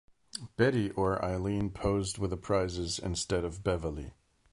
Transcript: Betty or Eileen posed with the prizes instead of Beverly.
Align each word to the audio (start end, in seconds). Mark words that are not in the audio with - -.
Betty 0.57 0.89
or 0.89 1.23
Eileen 1.23 1.69
posed 1.69 2.17
with 2.17 2.31
the 2.31 2.35
prizes 2.35 2.97
instead 2.97 3.45
of 3.45 3.63
Beverly. 3.63 4.15